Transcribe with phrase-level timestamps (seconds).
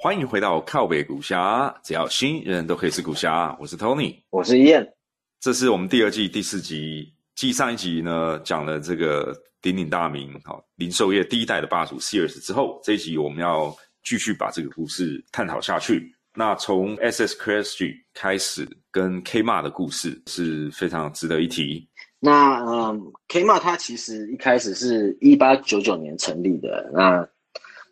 [0.00, 3.56] 欢迎回到靠北古侠，只要新人人都可以是古侠。
[3.58, 4.86] 我是 Tony，我是燕，
[5.40, 7.17] 这是我们第二季第四集。
[7.38, 9.32] 继上一集呢讲了这个
[9.62, 16.12] 鼎鼎大名，好零售业第一代的霸主 Sears 之后，这一集我们要继续把这个故事探讨下去。
[16.34, 21.88] 那从 SS Christie 开始跟 Kmart 的故事是非常值得一提。
[22.18, 26.90] 那嗯，Kmart 它其实一开始是一八九九年成立的。
[26.92, 27.24] 那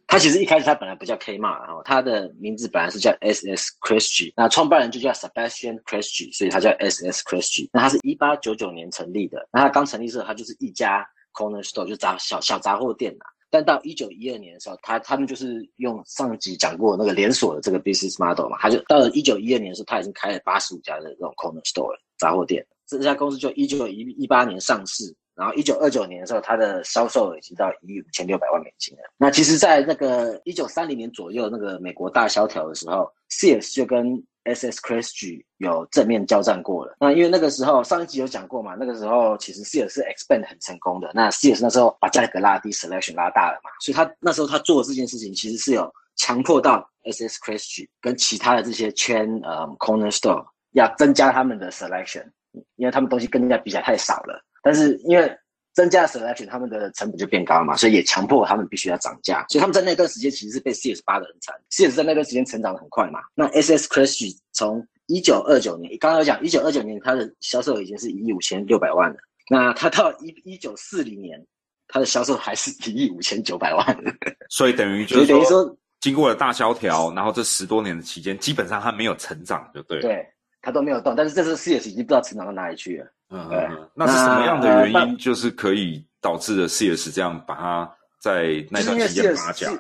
[0.09, 7.69] 它其实一开始它本来不叫 Kmart，然后它的名字本来是叫 SS Christie，那创办人就叫 Sebastian Christie，所以它叫 SS Christie。
[7.73, 9.48] 那它是一八九九年成立的。
[9.52, 13.24] 那它刚成立的时候，它就是一家 corner store，就杂小小杂货店呐。
[13.50, 22.64] 但到一九一二年的时候，他他们就是用上集讲过那个连锁的这个 business model 嘛，他就到了一九一二年的时候，他已经开了八十五家的这种 corner store 杂货店。
[22.87, 29.03] 这家公司就一九一一八年上市，然后一九二九年的时候，它的销售已经到一亿五千六百万美金了。
[29.17, 36.97] 那其实，在那个一九三零年左右那个美国大萧条的时候，Sears 就跟 SS Christie 有正面交战过了。
[37.01, 41.11] 那因为那个时候上一集有讲过嘛，那个时候其实 Sears 是 expand 很成功的。
[41.12, 52.31] 那 Sears 那时候把价格拉低，selection 拉大了嘛，所以他那时候他做的这件事情其实是有强迫到 SS Christie 跟其他的这些圈呃 corner store 要增加他们的 selection，
[52.76, 54.42] 因为他们东西跟人家比起来太少了。
[54.62, 55.30] 但是因为
[55.74, 59.44] 增加 selection，他们的成本就变高了嘛，所以也强迫他们必须要涨价。
[59.48, 61.54] 所以他们在那段时间其实是被 CS 扒的很惨。
[61.70, 63.20] CS 在那段时间成长的很快嘛。
[63.34, 69.16] 那 SS Christie 从一九二九年，刚刚有讲一九二九年它的销售已经是一亿五千六百万了。
[69.48, 71.40] 那它到一一九四零年，
[71.86, 74.04] 它的销售还是一亿五千九百万。
[74.48, 80.02] 所以等于就是等于说，经过了大萧条，然后这十多年的期间，基本上它没有成长，就对了。
[80.02, 80.27] 对
[80.66, 83.06] 它都没有动，但是这次 CS 已经不知道成长到哪里去了。
[83.30, 87.88] 嗯嗯，嗯那是什么样的原那因，就是可以导致了 CS 这样把它
[88.18, 89.70] 在那段期间拔价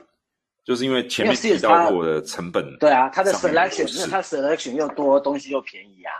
[0.64, 6.12] 就是因为前面提到过的成本，对啊，它的 selection，优势因为它 selection 又多，东西又便宜啊，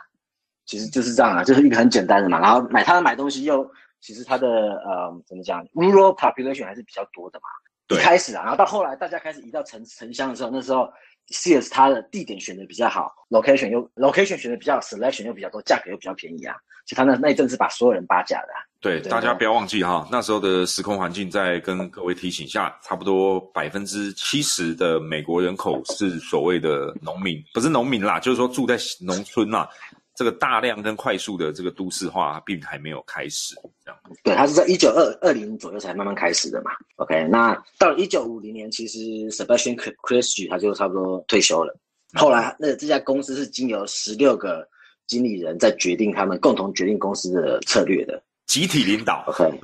[0.65, 2.41] 其实就是这样啊，就是一个很简单的嘛。
[2.41, 7.47] 然后买它的买东西又，其实它的呃怎么讲，rural population 还是比较多的嘛。
[7.89, 10.89] 对一开始啊，然后到后来大家开始移到城城乡的时候，那时候
[11.29, 16.55] CS 它的地点选的比较好，location 又 location 选的比较，selection 又比较多，价格又比较便宜啊，
[16.85, 18.63] 所以它那那一阵是把所有人扒价的、啊。
[18.81, 29.69] 对，大家不要忘记哈，那时候的时空环境，在跟各位提醒一下，差不多百分之七十的美国人口是所谓的农民，不是农民啦，就是说住在农村啦。
[30.17, 33.55] 这个大量跟快速的这个都市化，并还没有开始，
[33.85, 34.01] 这样。
[34.25, 36.71] 对，它是在一九二二零左右才慢慢开始的嘛。
[36.97, 38.99] OK，那到了一九五零年，其实
[39.31, 41.79] Sebastian Christie 他就差不多退休了。
[42.15, 44.67] 后来，那这家公司是经由十六个
[45.07, 48.23] 经理人在决定他们共同决定公司的策略的。
[48.47, 49.61] 集体领导，OK，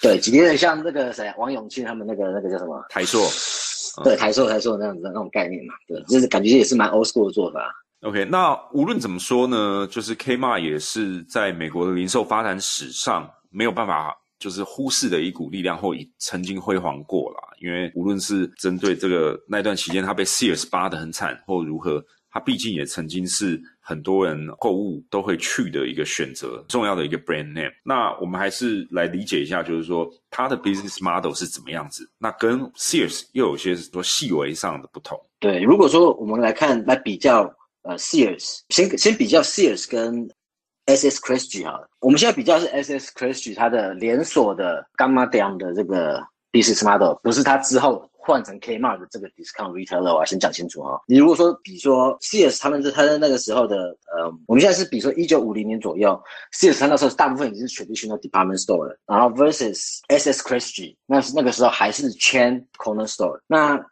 [0.00, 2.82] 对，有点像那个谁啊，王永庆他们那个那个叫什么？
[2.88, 3.28] 台硕。
[4.04, 5.74] 对，台硕台硕那样子的那种概念嘛。
[5.86, 7.70] 对，就是感觉也是蛮 old school 的做法。
[8.02, 17.40] OK，那无论怎么说呢，就是 Kmart 也是在美国的零售发展史上没有办法就是忽视的一股力量，或已曾经辉煌过啦。
[17.60, 27.70] 因为无论是针对这个那段期间，它被 Sears 扒得很惨，或如何，它毕竟也曾经是很多人购物都会去的一个选择，重要的一个 brand name。
[27.84, 32.10] 那我们还是来理解一下，就是说它的 business model 是怎么样子。
[32.16, 35.20] 那跟 Sears 又有些说细微上的不同。
[35.38, 40.28] 对，如果说我们来看来比较呃 Sears，先先比较 Sears 跟
[40.86, 41.88] SS Christie 好了。
[42.00, 46.20] 我们现在比较是 SS Christie 它的连锁的 Gamma Down 的这个
[46.52, 51.00] business model，不是它之后换成 Kmart 的这个 discount retailer，我要先讲清楚哈。
[51.06, 56.20] 你如果说比说 Sears 他们是他在那个时候的呃，我们现在是比说一九五零年左右
[56.52, 63.82] ，Sears 它那时候大部分已经是 traditional department store 了，然后 versus SS Christie，那是那个时候还是 chain corner store，那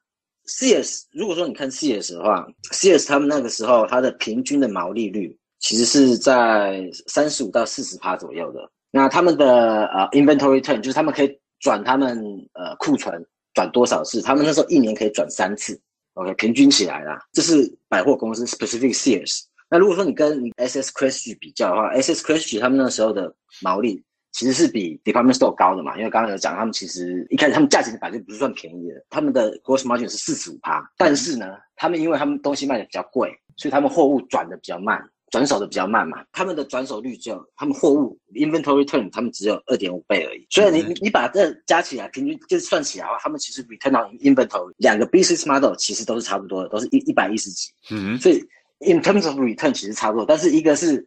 [0.48, 8.60] CS 如果说你看 CS 的话，CS 他们那个时候它的平均的毛利率其实是在三十五到四十趴左右的。
[8.90, 12.18] 那他们的呃 inventory turn 就是他们可以转他们
[12.54, 13.22] 呃库存
[13.52, 15.78] 转多少次，他们那时候一年可以转三次。
[16.14, 19.42] OK，平均起来啦，这是百货公司 specific Sears。
[19.70, 35.02] 那如果说你跟 SS Christie 比较的话，SS Christie 他们那时候的毛利其实是比 department store 高的嘛，因为刚刚有讲，他们其实一开始他们价钱本来就不是算便宜的，他们的 gross margin 是四十五趴，但是呢，他们因为他们东西卖的比较贵，所以他们货物转的比较慢。
[35.30, 40.46] 转手的比较慢嘛，他们的转手率只有他们货物 inventory turn 他们只有二点五倍而已。
[40.48, 47.70] 所以你你你把这加起来，平均就算起来的话，他们其实 return on inventory 两个 business model 其实都是差不多的，都是一一百一十几。
[47.90, 48.42] 嗯，所以
[48.78, 51.06] in terms of return 其实差不多，但是一个是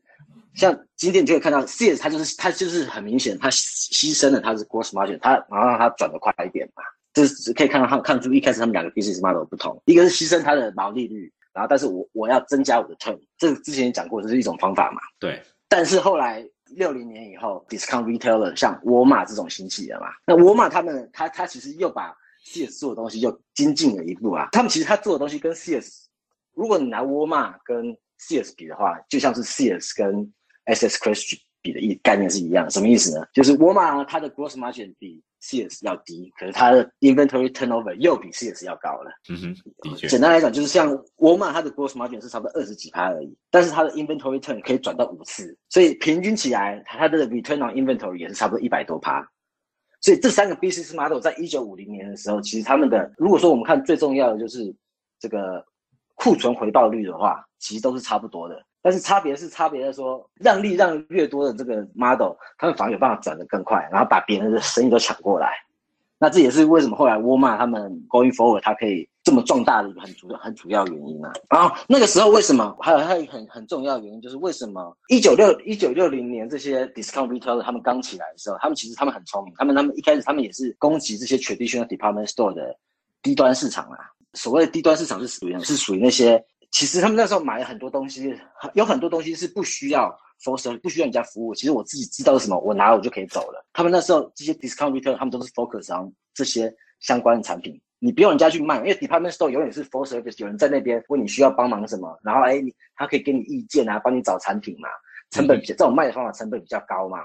[0.55, 6.83] 像今天你就会看到 CS 它就是它就是很明显，它牺牲了它是 gross margin，它然后让它转得快一点嘛，
[7.13, 15.01] 这是可以看到它看出一开始他们两个 business model 不同，一个是牺牲它的毛利率，然后但是我我要增加我的 turn，这个之前也讲过，这是一种方法嘛。
[15.19, 16.45] 对，但是后来
[16.75, 22.13] 六零年以后，discount retailer 像沃尔玛这种兴起了嘛，那沃尔玛他们他他其实又把
[22.45, 26.07] CS 做的东西又精进了一步啊，他们其实他做的东西跟 CS，
[26.53, 30.31] 如果你拿沃尔玛跟 CS 比的话，就像是 CS 跟
[30.65, 33.25] SS Crash 比的意概念是一样，什么意思呢？
[33.33, 39.11] 就是沃尔玛它的 gross margin 比 CS 要低，可是它的 inventory turnover 又比 CS 要高了。
[39.29, 49.27] 嗯哼，的确，简单来讲，就是像沃尔玛它的 gross margin 是差不多二十几趴而已，但是它的 inventory turn 可以转到五次，所以平均起来，它的 return on inventory 也是差不多一百多趴。
[49.99, 54.75] 所以这三个 business model 在一九五零年的时候，其实他们的，如果说我们看最重要的就是
[55.19, 55.63] 这个
[56.15, 58.59] 库存回报率的话，其实都是差不多的。
[58.81, 65.51] 但是差别是差别在说，让利让越多的这个 model，他们反而有办法转得更快，然后把别人的生意都抢过来。
[66.17, 71.33] 那这也是为什么后来沃尔玛他们 going forward 它可以这么壮大的一个很主很主要原因啊。
[71.49, 82.75] 然后那个时候为什么还有还有很很重要的原因就是为什么一九六一九六零年这些 discount retailer 他们刚起来的时候，他们其实他们很聪明，他们他们一开始他们也是攻击这些 traditional department store 的
[83.23, 83.97] 低端市场啊。
[84.33, 86.43] 所谓的低端市场是属于是属于那些。
[86.71, 88.33] 其实他们那时候买了很多东西，
[88.73, 90.09] 有很多东西是不需要
[90.41, 91.53] for service，不需要人家服务。
[91.53, 93.65] 其实我自己知道是什么，我拿了我就可以走了。
[93.73, 104.87] 他们那时候这些 discount retailer，他们都是 focus on 这些相关的产品，你不用人家去卖，因为 department store 永远是 for service，有人在那边问你需要帮忙什么，然后哎，你他可以给你意见啊，帮你找产品嘛，
[105.29, 107.19] 成本比这种卖的方法成本比较高嘛，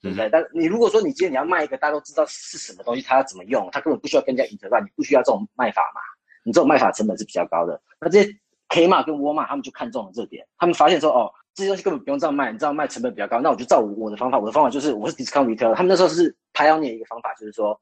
[0.00, 0.28] 对不对？
[0.28, 6.00] 但你如果说你今天你要卖一个大家都知道是什么东西，他要怎么用，他根本不需要跟人家 interact，你不需要这种卖法嘛，
[6.44, 7.80] 你这种卖法成本是比较高的。
[8.00, 8.30] 那这些
[8.72, 17.78] K 码跟窝码他们就看中了这点，他们发现说，哦，这些东西根本不用这样卖，你这样卖成本比较高，那我就照我的方法，我的方法就是我是 discount retailer，他们那时候是培养你一个方法，就是说，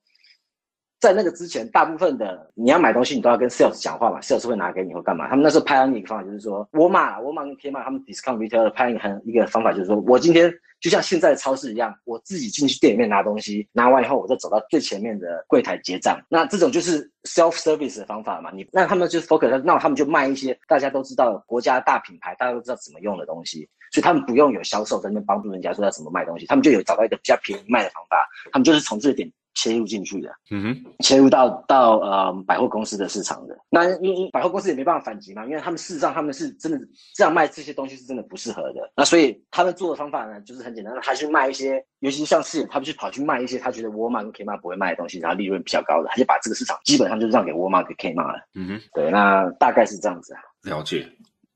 [1.00, 5.29] 在那个之前，大部分的你要买东西，你都要跟 sales 讲话嘛，sales 会拿给你或干嘛。
[5.29, 10.52] 他们那时候 pioneer 一个方法就是说，沃尔玛、沃尔玛跟 K 玛他们 discount retailer pioneer 一个方法就是说我今天。
[10.81, 16.19] 就像现在的超市一样，我自己进去店里面拿东西，拿完以后我再走到最前面的柜台结账。
[16.26, 18.50] 那这种就是 self service 的方法嘛？
[18.55, 29.31] 你那他们就 focus，那他们就卖一些大家都知道国家大品牌，大家都知道怎么用的东西，所以他们不用有销售在那边帮助人家说要怎么卖东西，他们就有找到一个比较便宜卖的方法，他们就是从这点。
[29.61, 36.81] 切入进去的，嗯哼，切入到到呃百货公司的市场的，那因为百货公司也没办法反击嘛，因为他们事实上他们是真的
[37.15, 51.07] 这样卖这些东西是真的不适合的，那所以他们做的方法呢，就是很简单，他去卖一些，尤其是像是他们去跑去卖一些他觉得沃尔玛跟 K 玛不会卖的东西，然后利润比较高的，他就把这个市场基本上就让给沃尔玛跟 K 玛了，嗯哼，对，那大概是这样子啊，了解。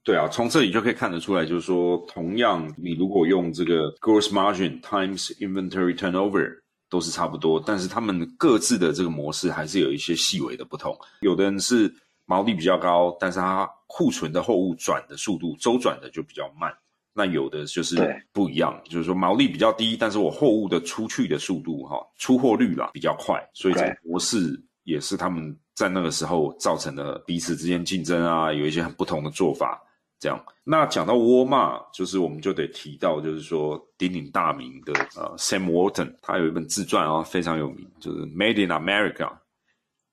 [0.03, 6.64] 对啊，从这里就可以看得出来，就是说，同样你如果用这个 gross margin times inventory turnover。
[6.95, 10.97] 都是差不多，但是他们各自的这个模式还是有一些细微的不同。
[11.23, 11.93] 有的人是
[12.25, 16.73] 毛利比较高，但是他库存的货物转的速度周转的就比较慢。
[17.13, 17.97] 那有的就是
[18.33, 29.83] 不一样，就是说毛利比较低，但是我货物的出去的速度哈，出货率啦比较快，所以这个模式也是他们在那个时候造成的彼此之间竞争啊，有一些很不同的做法。
[30.21, 39.29] 这样，那讲到沃尔玛，就是我们就得提到，就是说鼎鼎大名的呃 Sam Walton，他有一本自传啊，非常有名，就是《Made in America》。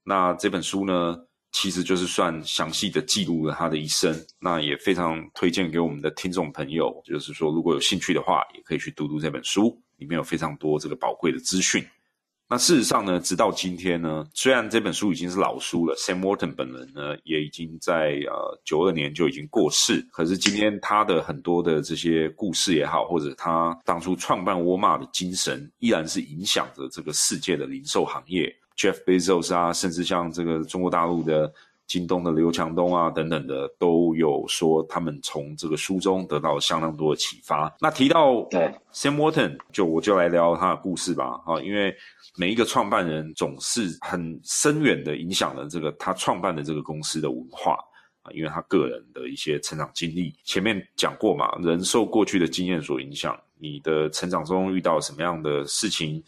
[0.03, 1.17] 那这本书呢，
[1.53, 4.13] 其实就是算详细的记录了他的一生。
[4.39, 11.81] 那也非常推荐给我们的听众朋友，就是说如果有兴趣的话，也可以去读读这本书，里面有非常多这个宝贵的资讯。
[12.51, 31.49] 那事实上呢，直到今天呢，虽然这本书已经是老书了，Sam Walton 本人呢也已经在呃九二年就已经过世，可是今天他的很多的这些故事也好，或者他当初创办沃尔玛的精神，依然是影响着这个世界的零售行业，Jeff Bezos 啊，甚至像这个中国大陆的。
[31.91, 37.69] 京东的刘强东啊，等等的都有说，他们从这个书中得到相当多的启发。
[37.81, 41.41] 那提到对 Sam Walton，就我就来聊他的故事吧。
[41.45, 41.93] 啊，因为
[42.37, 47.77] 每一个创办人总是很深远的影响了这个他创办的这个公司的文化
[48.21, 50.33] 啊，因为他个人的一些成长经历。
[50.45, 56.23] 前面讲过嘛，人受过去的经验所影响，你的成长中遇到什么样的事情，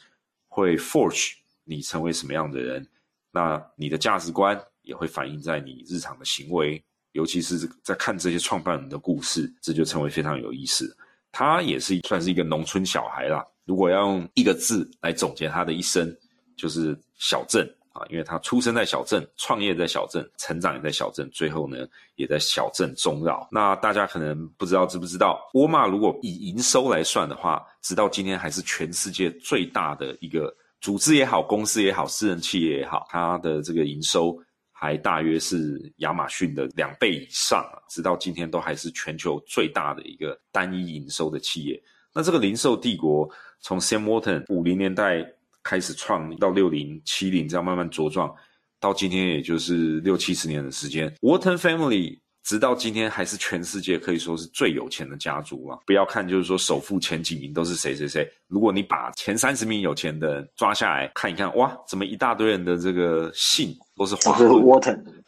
[0.50, 2.86] 会 forge 你成为什么样的人。
[3.32, 4.62] 那你的价值观。
[4.84, 6.82] 也会反映在你日常的行为，
[7.14, 10.96] 尤其是在看这些创办人的故事，这就成为非常有意思。
[11.32, 13.44] 他也是算是一个农村小孩啦。
[13.66, 16.16] 如果要用一个字来总结他的一生，
[16.56, 23.48] 就是小镇啊，因为他出生在小镇，创业在小镇，成长也在小镇，最后呢也在小镇终老。
[23.52, 34.38] 那大家可能不知道知不知道，沃尔玛如果以营收来算的话，直到今天还是全世界最大的一个组织也好，公司也好，私人企业也好，它的这个营收。
[34.84, 41.82] 还大约是亚马逊的两倍以上，直到今天都还是全球最大的一个单一营收的企业。
[42.14, 43.30] 那这个零售帝国
[43.62, 45.26] 从 Sam Walton 五零年代
[45.64, 48.36] 开始创，到六零七零这样慢慢茁壮，
[48.78, 51.10] 到今天也就是六七十年的时间。
[51.22, 52.23] Walton Family。
[52.44, 55.80] 直到今天，还是全世界可以说是最有钱的家族啊！
[55.86, 58.30] 不要看，就是说首富前几名都是谁谁谁。
[58.48, 64.50] 如果你把前三十名有钱的人抓下来看一看，哇，怎么一大堆人的这个姓都是华顿？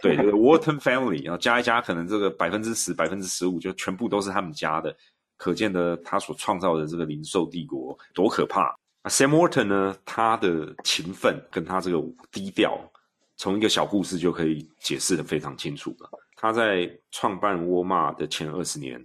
[0.02, 4.94] 对对，Walton Family，然后加一加，可能这个百分之十、百分之十五就全部都是他们家的。
[5.38, 8.68] 可见的，他所创造的这个零售帝国多可怕
[9.02, 12.80] 啊！Sam Walton 呢，他的勤奋跟他这个低调，
[13.38, 16.10] 从一个小故事就可以解释的非常清楚了。
[16.36, 19.00] 他在创办沃尔玛的前二十年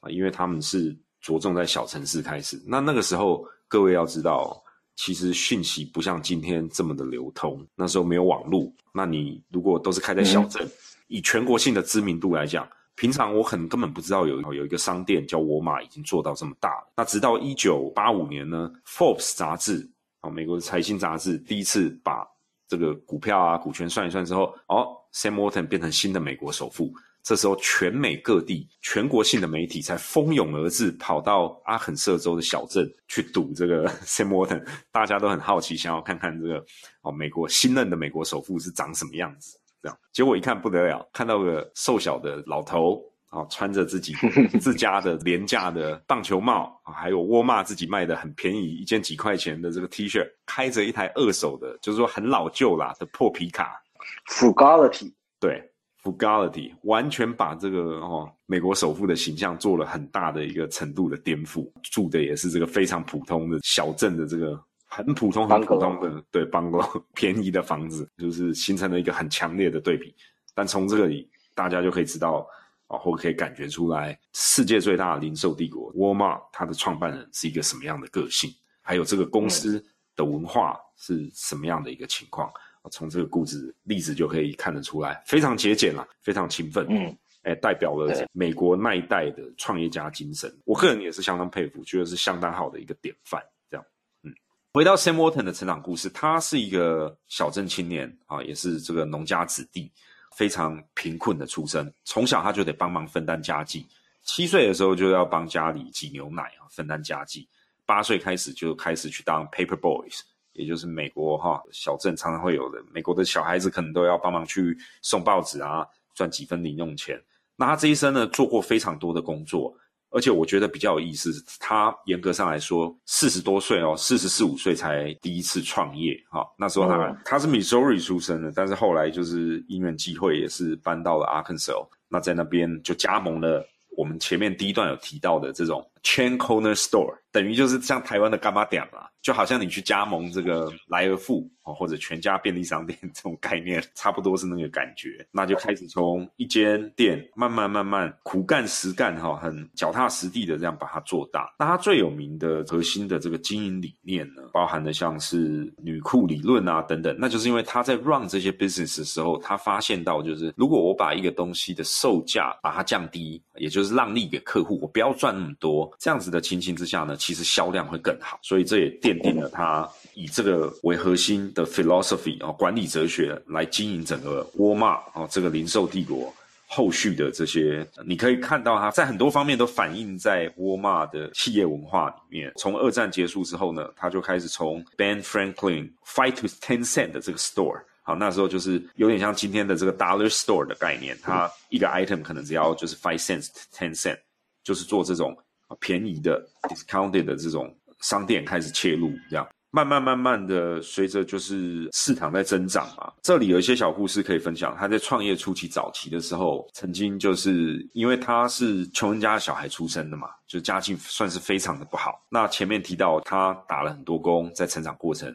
[0.00, 2.60] 啊，因为他们是着重在小城市开始。
[2.66, 4.62] 那那个时候，各位要知道，
[4.94, 7.64] 其实讯息不像今天这么的流通。
[7.74, 10.66] 那时候没有网络，那你如果都是开在小镇，
[11.08, 16.92] 以全国性的知名度来讲，平常我可能根本不知道有有一个商店叫沃尔玛已经做到这么大了。
[16.96, 19.86] 那直到一九八五年呢，《Forbes》杂志
[20.20, 22.26] 啊，美国的财经杂志第一次把
[22.68, 24.88] 这个股票啊股权算一算之后，哦。
[25.12, 26.92] Sam Walton 变成新的美国首富，
[27.22, 36.62] 这时候全美各地全国性的媒体才蜂拥而至，跑到阿肯色州的小镇去赌这个 Sam Walton，大家都很好奇，想要看看这个
[37.00, 39.58] 哦，美国新任的美国首富是长什么样子。
[39.80, 43.02] 这样，结果一看不得了，看到个瘦小的老头
[43.36, 44.14] 啊，穿着自己
[44.58, 53.78] 自家的廉价的棒球帽啊，还有沃尔玛自己卖的很便宜一件几块钱的这个 T 恤，开着一台二手的，就是说很老旧啦的破皮卡。
[54.26, 55.62] Frugality，对
[56.02, 61.70] ，Frugality 完全把这个哦美国首富的形象做了很大的一个程度的颠覆。
[61.82, 70.14] 住的也是这个非常普通的小镇的这个很普通很普通的对 bungalow 便宜的房子，就是形成了一个很强烈的对比。
[70.54, 72.46] 但从这里大家就可以知道
[72.86, 78.50] 啊，或可以感觉出来，世界最大的零售帝国沃尔玛它的创办人是一个什么样的个性，
[78.80, 82.50] 还有这个公司的文化是什么样的一个情况。
[82.92, 90.56] 从这个故事例子就可以看得出来，非常节俭啦，非常勤奋，嗯，哎，代表了美国那一代的创业家精神。
[90.64, 93.42] 我个人也是相当佩服，觉得是相当好的一个典范。
[93.68, 93.84] 这样，
[94.22, 94.32] 嗯，
[94.72, 99.90] 回到 Sam Walton 的成长故事，他是一个小镇青年啊，也是这个农家子弟，
[100.36, 101.92] 非常贫困的出身。
[102.04, 103.86] 从小他就得帮忙分担家计，
[104.22, 107.48] 七岁的时候就要帮家里挤牛奶啊，分担家计。
[107.86, 110.20] 八岁开始就开始去当 paper boys。
[110.52, 117.22] 也就是美国哈小镇常常会有的，美国的小孩子可能都要帮忙去送报纸啊，赚几分零用钱。
[117.56, 119.76] 那他这一生呢，做过非常多的工作，
[120.10, 126.46] 而且我觉得比较有意思，他严格上来说四十多岁哦，四十四五岁才第一次创业哈。
[126.56, 139.10] 那时候他他是 Missouri 出生的，但是后来就是因缘际会，也是搬到了 Arkansas，那在那边就加盟了我们前面第一段有提到的这种 Chain Corner Store，等于就是像台湾的干妈店啦。
[139.22, 145.26] 就好像你去加盟这个莱尔富啊，或者全家便利商店这种概念， 差不多是那个感觉。
[145.32, 151.52] 那就开始从一间店慢慢慢慢苦干实干哈，很脚踏实地的这样把它做大。
[151.58, 157.16] 那它最有名的核心的这个经营理念呢，包含的像是女库理论啊等等。
[157.18, 168.38] 那就是因为他在 run 这些 business 的时候，他发现到就是如果我把一个东西的售价把它降低，也就是让利给客户，我不要赚那么多，这样子的情形之下呢，其实销量会更好。
[168.42, 176.32] 所以这也奠定了他以这个为核心的 philosophy 啊，管理哲学来经营整个沃尔玛啊，这个零售帝国
[176.68, 182.52] 后续的这些，你可以看到他在很多方面都反映在沃尔玛的企业文化里面。
[182.56, 193.48] 从二战结束之后呢，他就开始从 Ben Franklin fight to ten cent 的这个 store，好，那时候就是有点像今天的这个 dollar store 的概念，它一个 item 可能只要就是 five cents
[193.72, 194.18] ten cent，
[194.64, 195.36] 就是做这种
[195.80, 197.74] 便宜的 discounted 的这种。
[198.02, 203.10] 商店开始切入，这样慢慢慢慢的，随着就是市场在增长嘛。
[203.22, 204.76] 这里有一些小故事可以分享。
[204.78, 212.22] 他在创业初期早期的时候，曾经就是因为他是穷人家的小孩出生的嘛，就家境算是非常的不好。
[212.28, 215.34] 那前面提到他打了很多工，在成长过程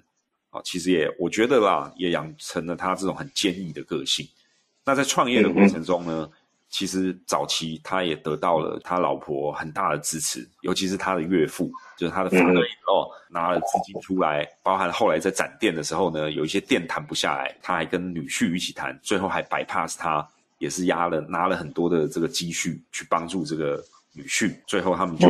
[0.52, 4.26] 啊，其实也我觉得啦，也养成了他这种很坚毅的个性。
[4.86, 6.30] 那在创业的过程中呢，
[6.72, 20.26] 其实早期他也得到了他老婆很大的支持，尤其是他的岳父，就是他的 father in law 拿了资金出来，包含后来在展店的时候呢，有一些店谈不下来，他还跟女婿一起谈，最后还 bypass 他，
[20.60, 25.30] 也是压了拿了很多的这个积蓄去帮助这个女婿，最后他们就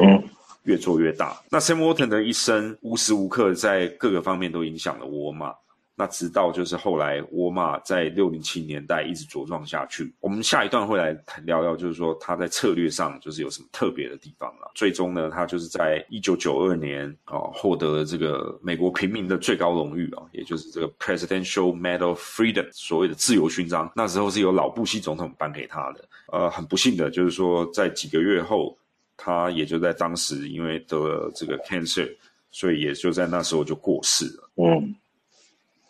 [0.63, 1.35] 越做越大。
[1.49, 5.55] 那 Sam Walton 的一生无时无刻在各个方面都影响了沃尔玛。
[5.95, 10.11] 那直到就是后来沃尔玛在六零七年代一直茁壮下去。
[10.19, 14.71] 我们下一段会来谈聊聊，就是说他在策略上就是有什么特别的地方了。
[14.73, 23.91] 最终呢，他就是在一九九二年啊获得了这个美国平民的最高荣誉啊，也就是这个 Presidential Medal of Freedom，所谓的自由勋章。
[23.95, 26.03] 那时候是由老布希总统颁给他的。
[26.31, 28.75] 呃，很不幸的就是说，在几个月后，
[29.17, 32.09] 他也就在当时因为得了这个 cancer，
[32.49, 34.49] 所以也就在那时候就过世了。
[34.55, 34.95] 嗯。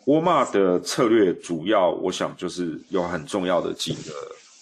[0.06, 4.12] 沃尔玛的策略主要，我想就是有很重要的几个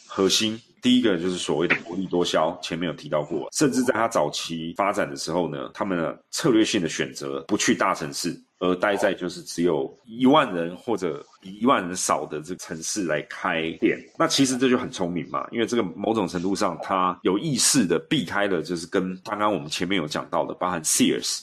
[0.07, 0.61] 核心。
[0.83, 3.49] 第一个就是所谓的薄利多销，前面有提到过。
[3.53, 13.99] 甚至在他早期发展的时候呢，他们的策略性的选择不去大城市，而待在就是只有一万人或者比一万人少的这个城市来开店。
[14.19, 21.43] 那其实这就很聪明嘛，因为这个某种程度上，他有意识的避开了，就是跟刚刚我们前面有讲到的，包含 Sears。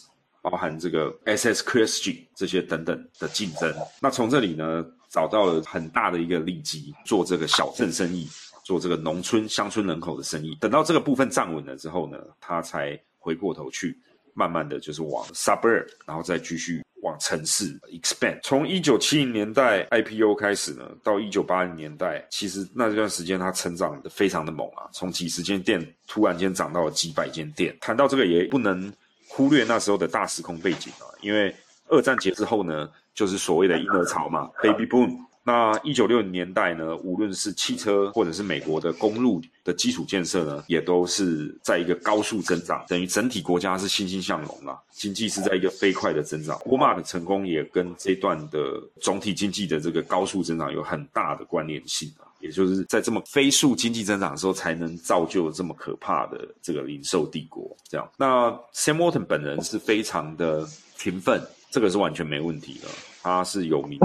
[0.50, 8.30] 包含这个 S S c r i s g 这些等等的竞争，那从这里呢找到了很大的一个利基，做这个小镇生意，
[8.63, 10.56] 做这个农村乡村人口的生意。
[10.62, 14.00] 等到这个部分站稳了之后呢，他才回过头去，
[14.34, 18.39] 慢慢的就是往 suburb，然后再继续往城市 expand。
[18.42, 27.75] 从一九七零年代 I P O 开始呢，到一九八零年代，其实那段时间它成长的非常的猛啊，从几十间店突然间涨到了几百间店。
[27.82, 28.89] 谈到这个也不能。
[29.38, 31.53] 忽略那时候的大时空背景啊，因为
[31.89, 35.15] 二战结之后呢，就是所谓的婴儿潮嘛，baby boom。
[35.44, 46.60] 那一九六零年代呢，无论是汽车或者是美国的公路的基础建设呢，也都是在一个高速增长，等于整体国家是欣欣向荣了，经济是在一个飞快的增长。
[46.65, 52.26] 沃尔玛的成功也跟这段的总体经济的这个高速增长有很大的关联性啊。
[52.39, 57.75] 也就是在这么飞速经济增长的时候，才能造就这么可怕的这个零售帝国。
[57.89, 62.87] 这样，那 Sam Walton 本人是非常的勤奋，这个是完全没问题的。
[63.21, 64.00] 他是有名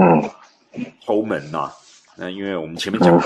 [1.05, 1.71] 偷门呐，
[2.17, 3.17] 那因为我们前面讲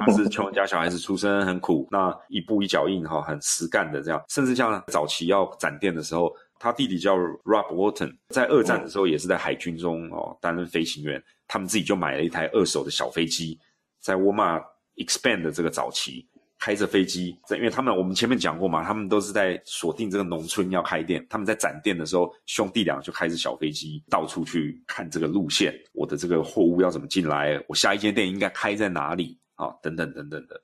[0.00, 4.22] 他是穷人家小孩子出身，很苦，那一步一脚印哈，很实干的这样。
[4.28, 13.58] 甚至像早期要展店的时候，他弟弟叫 Rob Walton，在二战的时候也是在海军中哦担任飞行员，他们自己就买了一台二手的小飞机。
[14.02, 14.60] 在沃尔玛
[14.96, 30.60] expand 的这个早期，开着飞机，在因为他们我们前面讲过嘛，他们都是在锁定这个农村要开店，他们在展店的时候，兄弟俩就开着小飞机到处去看这个路线，我的这个货物要怎么进来，我下一间店应该开在哪里啊，等等等等的，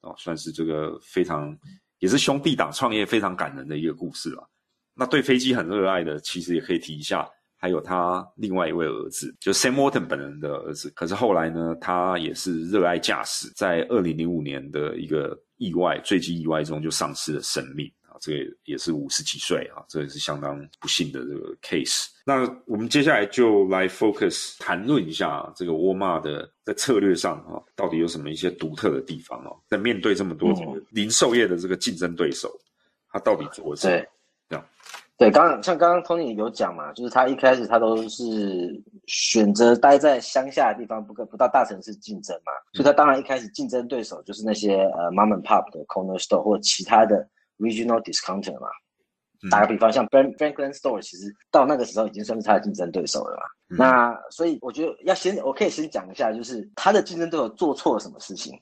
[0.00, 1.56] 啊，算是这个非常
[1.98, 4.48] 也是兄弟党创业非常感人的一个故事了。
[4.94, 7.28] 那对飞机很热爱的，其实也可以提一下。
[7.62, 10.90] 还有他另外一位儿子，就 Sam Walton 本人的儿子。
[10.96, 22.08] 可是后来呢，他也是热爱驾驶，在二零零五年的一个意外坠机意外中就丧失了生命啊，这个也是五十几岁啊，这也是相当不幸的这个 case。
[22.26, 32.50] 那我们接下来就来 focus 谈论一下这个沃尔玛的在策略上啊，到底有什么一些独特的地方哦，在面对这么多这个零售业的这个竞争对手，
[33.08, 34.04] 他到底做什么？
[35.22, 47.26] 对，刚刚像刚刚 Tony 有讲嘛，就是他一开始他都是选择待在乡下的地方，不跟不到大城市竞争嘛，所以他当然一开始竞争对手就是那些呃 mom and pop 的 corner store 或其他的
[47.58, 48.68] regional discounter 嘛。
[49.50, 53.42] 打个比方，像 Franklin Store 其实到那个时候已经算是他的竞争对手了嘛。
[53.76, 58.56] 那所以我觉得要先，我可以先讲一下，就是他的竞争对手做错了什么事情。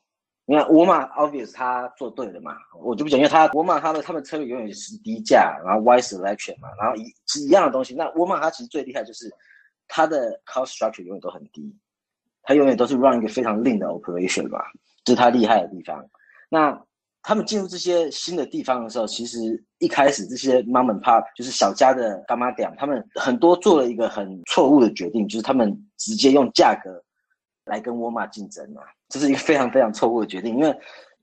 [0.50, 7.94] 你看沃尔玛，obvious 他做对了嘛，我就不讲，因为他沃尔玛他的他们车永远是低价，然后 wide selection 嘛，然后一是一样的东西。
[7.94, 9.30] 那沃尔玛它其实最厉害就是
[9.86, 11.72] 它的 cost structure 永远都很低，
[12.42, 14.58] 它永远都是 run 一个非常 lean 的 operation 嘛，
[15.04, 16.04] 这是它厉害的地方。
[16.48, 16.76] 那
[17.22, 27.00] 他们进入这些新的地方的时候，其实一开始这些 mom and pop 就是小家的干妈店，他们很多做了一个很错误的决定，就是他们直接用价格
[27.70, 28.82] 来跟沃尔玛竞争嘛。
[29.08, 30.68] 这是一个非常非常错误的决定，因为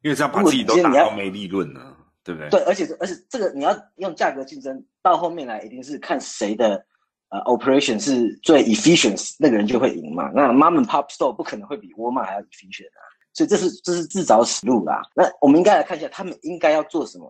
[0.01, 2.49] 因为这样把自己都打到没利润了，对不对？
[2.49, 6.83] 对，而且而且这个你要用价格竞争，到后面来一定是看谁的
[7.29, 10.29] 呃 operation 是最 efficient，那个人就会赢嘛。
[10.33, 13.01] 那 mom and pop store 不可能会比沃尔玛还要 efficient 啊，
[13.33, 15.01] 所以这是这是自找死路啦。
[15.15, 17.25] 那我们应该来看一下，他们应该要做什么，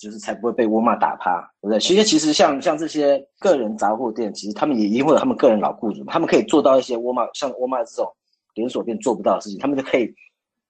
[0.00, 1.78] 就是才不会被沃尔玛打趴，对不对？
[1.78, 8.10] 其实其实像像这些个人杂货店，其实他们也因为他们个人老雇主，他们可以做到一些沃尔玛像沃尔玛这种。
[8.54, 10.12] 连锁店做不到的事情，他们就可以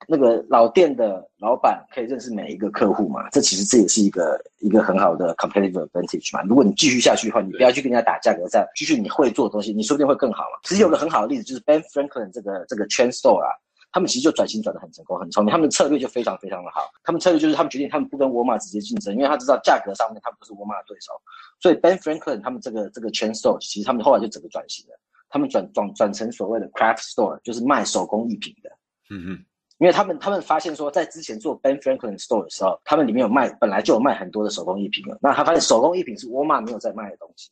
[0.07, 6.43] 那个老店的老板可以认识每一个客户嘛，这其实这也是一个一个很好的 competitive advantage 嘛。
[6.43, 10.59] 如果你继续下去的话，你不要去跟人家打价格战，继续你会做的东西，你说不定会更好嘛。
[10.65, 13.49] 其实有个很好的例子就是 Ben Franklin 这个这个 chain store 啊，
[13.93, 16.91] 他们其实就转型转的很成功，很聪明，他们的策略就非常非常的好。
[17.03, 21.13] 他们策略就是他们决定他们不跟沃尔玛直接竞争，因为他知道价格上面他们不是沃尔玛的对手，
[21.61, 24.99] 所以 Ben Franklin 他们这个这个 chain store 其实他们后来就整个转型了，
[25.35, 28.71] 他们转转转成所谓的 craft store，就是卖手工艺品的。
[29.11, 29.45] 嗯嗯，
[29.79, 35.19] 因为他们他们发现说，在之前做 Ben Franklin Store 的时候，他们里面有卖本来就有卖很多的手工艺品了。
[35.21, 37.51] 那他发现手工艺品是沃尔玛没有在卖的东西，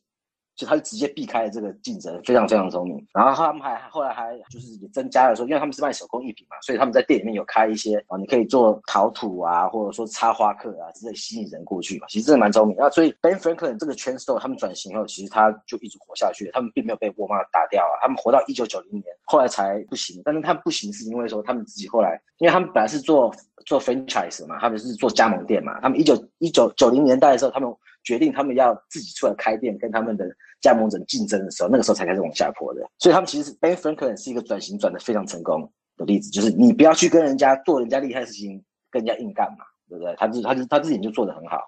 [0.55, 3.03] 就他就直接避开了这个竞争，非常非常聪明。
[3.13, 12.07] 然后他们还后来还就是也增加了说，因为他们是卖手工艺品嘛，所以他们在店里面有开一些啊，你可以做陶土啊，或者说插花课啊之类吸引人过去嘛。
[12.07, 12.77] 其实真的蛮聪明。
[12.77, 20.21] 那所以 Ben Franklin 这个 Chain Store 他们转型后，其实他就一直活下去，他们并没有被沃尔玛打掉啊，他们活到一九九零年，后来才不行。
[20.23, 23.33] 但是他们不行是因为说他们自己后来，因为他们本来是做
[23.65, 30.25] 做 franchise 嘛，他们是做加盟店嘛，他们一九一九九零年代的时候，他们决定他们要自己出来开店，跟他们的
[30.61, 32.81] 加盟者竞争的时候，那个时候才开始往下坡的。
[32.99, 40.13] 所以他们其实 Ben Franklin 是一个转型转的非常成功的例子，就是你不要去跟人家做人家厉害的事情，跟人家硬干嘛，对不对？
[40.17, 41.59] 他自他他自己就做的很好。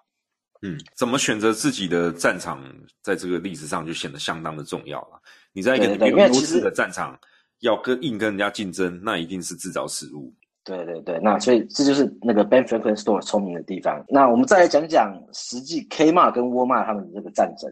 [0.62, 2.64] 嗯，怎么选择自己的战场，
[3.02, 5.22] 在这个历史上就显得相当的重要了。
[5.54, 7.20] 你在一个对对有优势的战场，
[7.60, 10.34] 要跟硬跟人家竞争，那一定是自找死路。
[10.66, 14.04] 对对对，那所以这就是那个 Ben Franklin Store 聪明的地方。
[14.10, 17.72] 那我们再来讲讲实际 Kmart 跟沃尔玛他们的这个战争。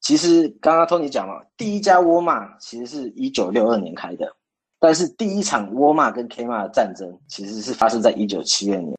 [0.00, 4.26] 其实刚刚 Tony 讲了，第一家 Walmart 其实是一九六二年开的，
[4.80, 8.92] 但是第一场 Walmart 跟 Kmart 的战争其实是发生在一九七二年，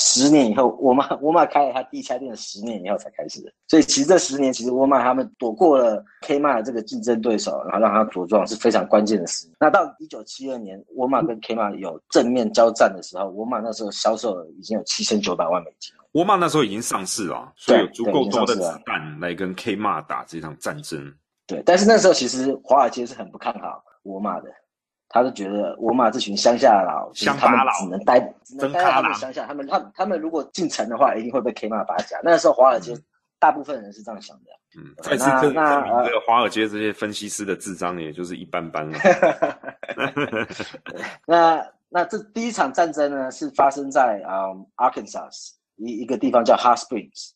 [0.00, 3.52] 十年以后，沃尔玛沃尔玛开了他第一家店，十年以后才开始的。
[3.66, 9.50] 所以其实这十年，其实沃尔玛他们躲过了 Kmart 这个竞争对手，然后让他茁壮是非常关键的事。
[9.58, 16.04] 那到一九七二年，沃尔玛跟 Kmart 有正面交战的时候，沃尔玛那时候销售额已经有七千九百万美金了。
[16.12, 21.12] 沃尔玛那时候已经上市了，所以有足够多的子弹来跟 Kmart 打这场战争。
[21.44, 24.48] 对，但是那时候其实华尔街是很不看好沃尔玛的，
[25.08, 32.18] 他就觉得沃尔玛这群乡下佬，就是他们乡巴佬只能待，只能待在乡下，他们他他们如果进城的话，一定会被 Kmart 打假。
[32.22, 32.94] 那时候华尔街
[33.38, 34.44] 大部分人是这样想的。
[34.76, 38.98] 嗯，对那再次证那呃证明这个华尔街这些分析师的智商也就是一般般了。
[41.26, 47.30] 那那这第一场战争呢，是发生在啊、嗯 Arkansas 一一个地方叫 Hot Springs。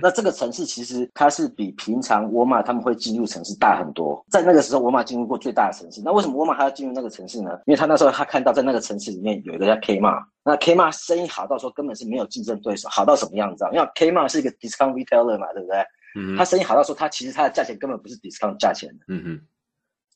[0.00, 4.24] 那这个城市其实它是比平常沃尔玛他们会进入城市大很多。
[4.28, 6.02] 在那个时候，沃尔玛进入过最大的城市。
[6.04, 7.50] 那为什么沃尔玛还要进入那个城市呢？
[7.66, 13.70] 因为他那时候他看到在那个城市里面有一个叫 Kmart，那 Kmart 生意好到说根本是没有竞争对手，好到什么样子啊？
[13.72, 15.78] 因为 Kmart 是一个 discount retailer 嘛，对不对？
[16.16, 19.04] 嗯他生意好到说他其实他的价钱根本不是 discount 价钱的。
[19.08, 19.40] 嗯哼，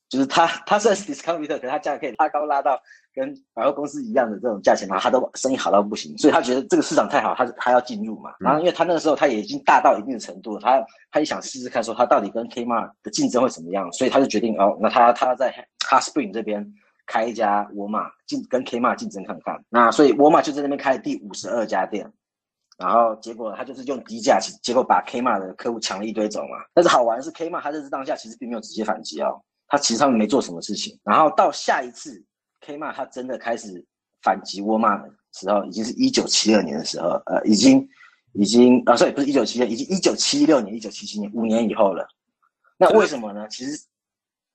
[0.09, 2.81] 就是它它虽然是 discounter，可是它价格可以拉高拉到
[3.14, 8.31] 跟百货公司一样的这种价钱嘛，它都生意好到不行，所以他觉得这个市场太好，他他要进入嘛。
[8.40, 15.53] 然后因为他那个时候他也已经大到一定的程度了，他他也想试试看说他到底跟 Kmart 的竞争会怎么样，所以他就决定哦，那他他在
[15.90, 16.66] Hot Spring 这边
[17.07, 19.62] 开一家沃尔玛竞跟 Kmart 竞争看看。
[19.68, 22.11] 那所以沃尔玛就在那边开了第五十二家店。
[22.79, 26.64] 然后结果他就是用低价，结果把 Kmart 的客户抢了一堆走嘛。
[26.73, 30.99] 但是好玩是 Kmart 他这当下其实并没有直接反击哦，他其实他们没做什么事情。
[31.05, 32.25] 然后到下一次
[32.65, 33.85] Kmart 他真的开始
[34.23, 37.89] 反击沃尔玛的时候，已经是一九七二年的时候，呃，已经
[38.33, 42.07] 已经啊，所以不是一九七二，已经一九七六年、一九七七年，五年以后了。
[42.77, 43.47] 那为什么呢？
[43.49, 43.81] 其实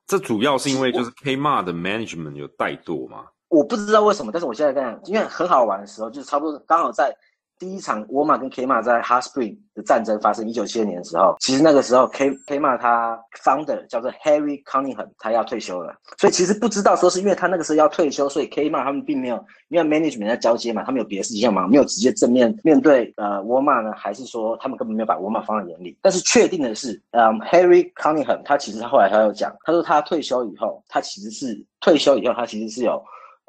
[0.08, 3.26] 这主要是因为就是 Kmart 的 management 有怠惰嘛。
[3.50, 7.16] 我不知道为什么，但是我现在在，因为很好玩的时候，就是差不多刚好在
[7.64, 20.28] 第一场沃尔玛跟 Kmart 在 Hot Spring 的战争发生一九七二年的时候，其实那个时候 K Kmart 他 founder 叫做 Harry Cunningham，他要退休了，所以其实不知道说是因为他那个时候要退休，所以 Kmart 他们并没有因为 management
[20.28, 25.98] 在交接嘛，他们有别的事情要忙，没有直接正面面对呃沃尔玛呢，还是说他们根本没有把沃尔玛放在眼里？
[26.02, 33.02] 但是确定的是，嗯，Harry Cunningham 他其实他后来他有讲，他说他退休以后，他其实是退休以后，他其实是有。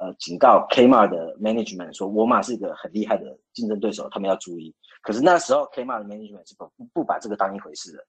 [0.04, 4.74] 呃，警告 Kmart 的 management 说，沃尔玛是一个很厉害的竞争对手，他们要注意。
[5.00, 8.06] 可是那时候 Kmart 的 management 是不不不把这个当一回事的。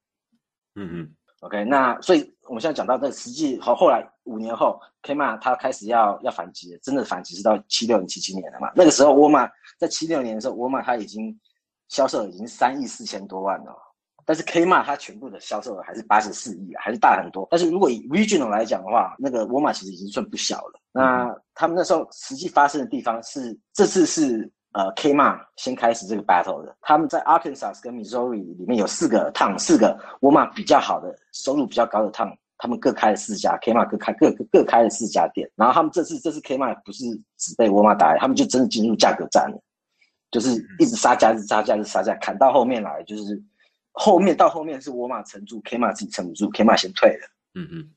[0.75, 8.69] 嗯嗯，OK，那所以我们现在讲到这实际后后来五年后，Kmart 他开始要要反击了，真的反击是到七六年、七七年了嘛？
[8.75, 11.39] 那个时候沃尔玛在七六年的时候，沃尔玛它已经
[11.87, 13.73] 销售已经三亿四千多万了。
[14.25, 17.47] 但是 Kmart 它全部的销售额还是八十四亿啊，还是大很多。
[17.49, 20.79] 但是如果以 regional 来讲的话，那个沃尔玛其实已经算不小了。
[20.91, 26.75] 那他们那时候实际发生的地方是，这次是呃 Kmart 先开始这个 battle 的。
[26.81, 37.03] 他们在 Arkansas 跟 Missouri 里面有四个 town，四个沃尔玛比较好的、收入比较高的 town 他们各开了四家，Kmart 各开各各各开了四家店，然后他们这次这次 Kmart 不是
[37.37, 39.61] 只被沃尔玛打，他们就真的进入价格战了，
[40.31, 43.43] 就是一直杀价，一直杀价，一直杀价，砍到后面来，就是
[43.95, 47.27] 后面到后面是沃尔玛撑住，Kmart 自己撑不住，Kmart 先退了。
[47.55, 47.89] 嗯嗯，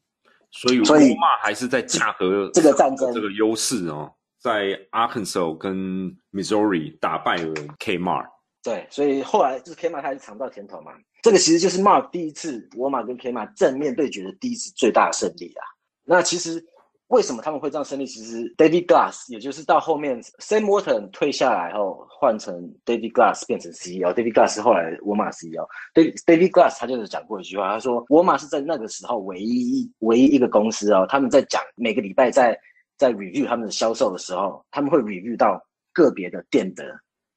[0.51, 8.27] 所以所以沃尔玛还是在价格这个战争这个优势哦，在 Arkansas 跟 Missouri 打败了 Kmart。
[8.63, 10.93] 对，所以后来就是 Kmart 他是尝到甜头嘛。
[11.23, 15.63] 这个其实就是 Mark 第一次沃尔玛跟 Kmart 正面对决的第一次最大的胜利啊。
[16.05, 16.65] 那其实
[17.09, 18.07] 为什么他们会这样胜利？
[18.07, 24.13] 其实 David Glass 也就是到后面 Sam Walton 退下来后，换成 David Glass 变成 CEO。
[24.13, 25.67] David Glass 后来沃尔玛 CEO。
[25.95, 32.59] David Glass 他就是讲过一句话，他说沃尔玛是在那个时候唯一唯一一个公司哦，他们在讲每个礼拜在
[32.97, 35.59] 在 review 他们的销售的时候，他们会 review 到
[35.93, 36.85] 个别的店的。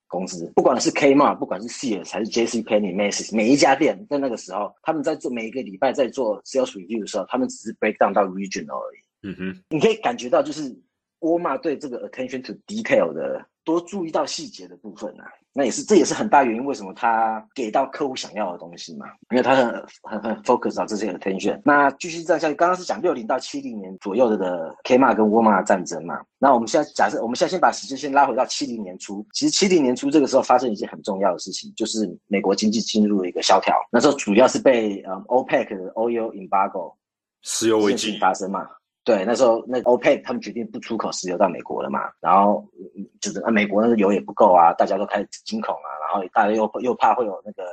[0.08, 9.00] 公司不管是 Kmart，不管是 Sears 还是 JCPenney、Macy，每一家店在那个时候，他们在做每一个礼拜在做 sales review 的时候，他们只是 break down 到 region 而已。
[9.24, 10.76] 嗯哼，你可以感觉到，就是
[11.20, 19.06] 沃尔玛对这个 attention to detail 的多注意到细节的部分啊，那也是这也是很大原因，为什么他给到客户想要的东西嘛？
[19.30, 21.62] 因为他很很很 focus 到这些 attention。
[21.64, 26.20] 那继续这样下去，刚刚是讲六零到七零年左右的的 Kmart 跟沃尔玛战争嘛？
[26.40, 29.24] 那我们现在假设，我们现在先把时间先拉回到七零年初。
[29.34, 33.76] 其实七零年初这个时候发生一件很重要的事情，就是美国经济进入了一个萧条。
[33.92, 36.96] 那时候主要是被呃 OPEC 的 oil embargo
[37.44, 38.18] 石油危机。
[38.18, 38.68] 发生嘛。
[39.04, 42.64] 对，那时候那个 OPEC 他们决定不出口石油到美国了嘛，然后
[42.96, 47.64] 嗯就是啊，美国那个油也不够啊，大家都开始惊恐啊，然后大家又又怕会有那个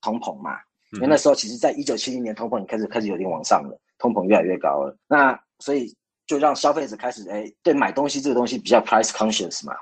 [0.00, 0.56] 通膨嘛，
[0.92, 5.94] 因为那时候其实在一九七零年通膨也开始开始有点往上了，通膨越来越高了，那所以
[6.26, 9.74] 就让消费者开始哎对买东西这个东西比较 price conscious 嘛，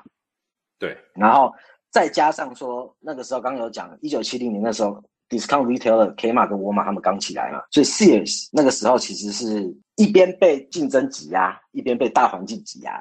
[0.77, 1.53] 对，然后
[1.91, 9.63] 再加上说那个时候刚刚有讲，一九七零年那时候 discount retailer Kmart 跟沃尔玛他们刚起来嘛，所以 Sears 那个时候其实是
[9.95, 12.99] 一边被竞争挤压，一边被大环境挤压。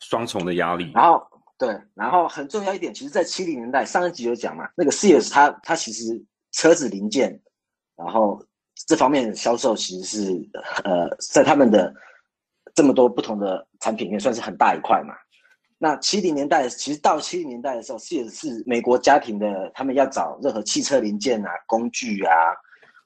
[0.00, 0.90] 双重的压力。
[0.94, 1.22] 然后
[1.58, 7.40] 对，然后很重要一点，其实，在七零年代上一集有讲嘛，那个 Sears 它它其实车子零件，
[7.96, 8.40] 然后
[8.86, 10.50] 这方面的销售其实是
[10.84, 11.92] 呃在他们的
[12.74, 15.14] 这么多不同的产品里面算是很大一块嘛。
[15.78, 22.32] 那七零年代，其实到七零年代的时候，Sears 是美国家庭的，他们要找任何汽车零件啊、工具啊，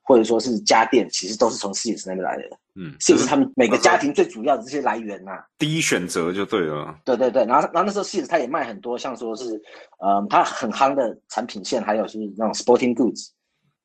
[0.03, 2.43] 或者说是家电，其实都是从 Sears 那边来的。
[2.75, 6.99] 嗯，Sears 是他们每个家庭最主要的这些来源呐、第一选择就对了。
[7.05, 9.61] 对对对，然后然后那时候 Sears 他也卖很多，像说是，
[10.03, 13.29] 嗯，他很夯的产品线，还有是那种 sporting goods，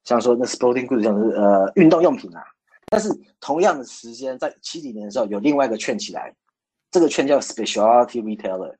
[0.06, 2.42] 像说那 sporting goods 像是呃运动用品啊。
[2.90, 3.10] 但是
[3.42, 6.34] 同样的时间，在七几年的时候，有另外一个圈起来，
[6.92, 8.74] 这个圈叫 specialty retailer。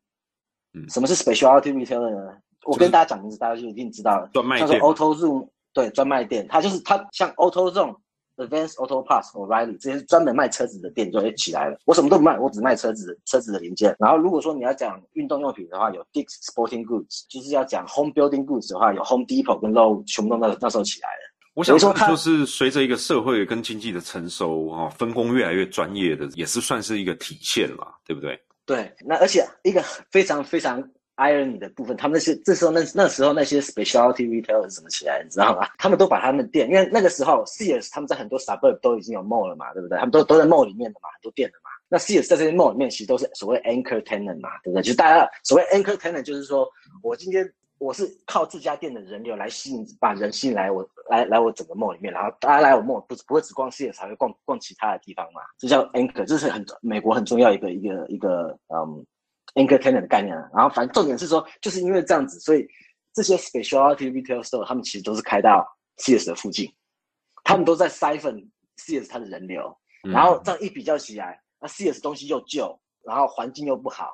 [0.74, 2.38] 嗯什么是 specialty retailer 呢？
[2.66, 4.30] 我跟大家讲名字，大家就一定知道了。
[4.34, 7.96] 专卖店 Auto Zoom，对，专卖店，它就是它像 Auto Zone、
[8.36, 11.78] Advanced Auto Parts、O'Reilly 这些专门卖车子的店就会起来了。
[11.86, 13.96] 我什么都不卖，我只卖车子车子的零件。
[13.98, 21.37] 然后如果说你要讲运动用品的话，有 Dick's Sporting Goods；就是要讲 Home Building Goods 的话，有 Home Depot 跟 Lowe's 全部都那那时候起来了。
[21.58, 28.40] 我想说就是随着一个社会跟经济的成熟啊，分工越来越专业的，也是算是一个体现啦，对不对？
[28.64, 30.80] 对，那而且一个非常非常
[31.16, 35.68] irony 的部分，他们那些这时候那那时候那些 specialty retailer 怎么起来，你知道吗？
[35.80, 39.98] 他们都把他们店，因为那个时候 Sears 他们在很多 suburb 都已经有 mall 了嘛，对不对？
[39.98, 41.72] 他们都都在 mall 里面的嘛，很多店的嘛。
[41.90, 44.84] 那 Sears 在这些 mall 里面其实都是所谓 anchor tenant 嘛，对不对？
[44.84, 46.70] 就是大家所谓 anchor tenant 就是说
[47.02, 59.06] 我今天我是靠这家店的人流来吸引，把人吸引来我来来我整个 mall 里面，然后大家来我 mall 不不会只逛 Sears，还会逛逛其他的地方嘛，这叫 anchor，这是很美国很重要一个一个一个嗯
[59.56, 60.50] anchor tenant 的概念啊。
[60.54, 62.68] 然后反正重点是说，就是因为这样子，所以
[63.14, 65.66] 这些 specialty retail store 他们其实都是开到
[65.98, 66.74] Sears 的附近，
[67.44, 74.12] 他们都在 siphon Sears 它的人流，嗯然后这样一比较起来，那 Sears 东西又旧，然后环境又不好，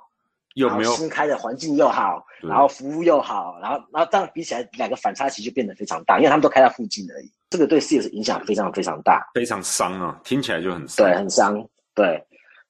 [0.53, 10.19] 有没有新开的环境又好，然后服务又好，然后然后这样比起来，两个反差其实就变得非常大，因为他们都开在附近而已，这个对 Sears 影响非常非常大，非常伤啊？
[10.23, 11.05] 听起来就很伤。
[11.05, 12.23] 对，很伤，对。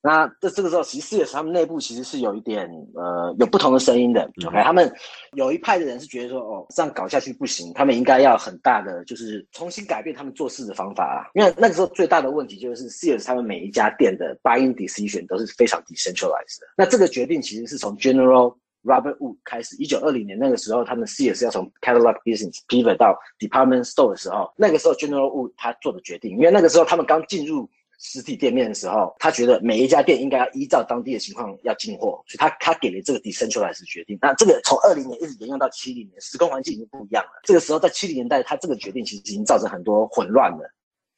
[0.05, 4.21] 那这这个时候，其实 Sears 他们内部其实是有一点呃有不同的声音的。
[4.41, 4.93] 嗯 OK，他们
[5.31, 11.31] 有一派的人是觉得说，哦，这样搞下去不行，他们应该要很大的就是重新改变他们做事的方法啊。
[11.33, 16.67] 因为那个时候最大的问题就是 Sears 他们每一家店的 buying decision 都是非常 decentralized 的。
[16.75, 25.53] 那这个决定其实是从 General Robert Wood 开始，一九二零年那个时候，他们 Sears 要从 catalog business pivot 到 department store 的时候，那个时候 General Wood
[25.55, 27.69] 他做的决定，因为那个时候他们刚进入
[28.03, 34.19] 实体店面的时候，他觉得每一家店应该要依照当地的情况要进货，所以他他给了这个 decentralized 的决定。
[34.21, 37.31] 那这个从二零年一直沿用到七零年，时空环境已经不一样了。
[37.43, 40.69] 这个时候在七零年代，他这个决定其实已经造成很多混乱了。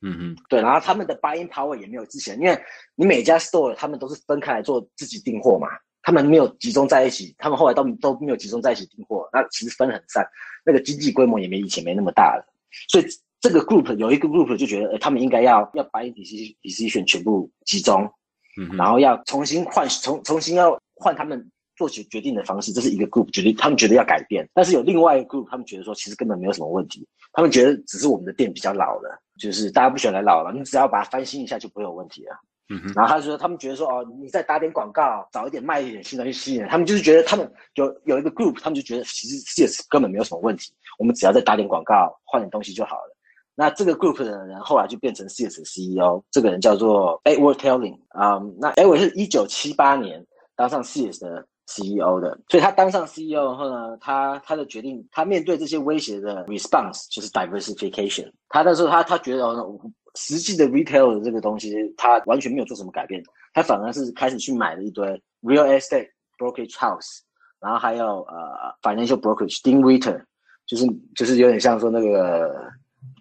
[0.01, 2.55] 嗯嗯，对，然后他们的 buying power 也没有之前，因为
[2.95, 5.67] 你每家 store 他们都是分开来做自己订货嘛，
[6.03, 10.23] 他们没有集中在一起，他们后来都都没有集中在一起订货，那其实分很散，
[10.63, 12.45] 那个经济规模也没以前没那么大了，
[12.89, 13.05] 所以
[13.45, 18.11] 这个 group 有一个 group 就觉得，呃，他们应该要要把 decision decision 全部集中，
[18.59, 21.39] 嗯，然后要重新换重重新要换他们
[21.75, 32.35] 做决决定的方式，这是一个 group 决定他们觉得要改变，但是有另外一个 group 他们觉得说其实根本没有什么问题，他们觉得只是我们的店比较老了，就是大家不喜欢来老了，你只要把它翻新一下就不会有问题了。
[32.69, 43.14] 嗯哼，然后他说他们觉得说哦，你再打点广告，早一点卖一点新东西吸引人，他们就是觉得他们有有一个 group，他们就觉得其实 CS 根本没有什么问题，我们只要再打点广告，换点东西就好了。
[43.55, 53.55] 那这个 group 的人后来就变成 CS 的 CEO，这个人叫做 Edward Telling 啊、那 Edward 是一九七八年当上 CS 的 CEO 的，所以他当上 CEO
[53.55, 58.29] 后呢，他他的决定，他面对这些威胁的 response 就是 diversification。
[58.49, 59.79] 他那时候他他觉得哦，
[60.15, 65.07] 实际的 retail 的这个东西，他完全没有做什么改变，他反而是开始去买了一堆
[65.41, 67.21] real estate brokerage house，
[67.59, 70.23] 然后还有呃 financial brokerage Dean Witter，
[70.67, 72.69] 就是就是有点像说那个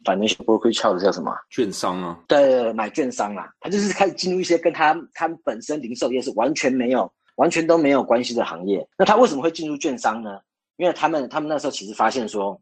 [0.05, 1.35] financial brokerage house 叫什么？
[1.51, 8.87] 券商啊，对买券商啦，他就是开始进入一些跟他他们本身零售业是完全没有、完全都没有关系的行业。
[8.99, 10.39] 那他为什么会进入券商呢？
[10.77, 12.61] 因为他们他们那时候其实发现说，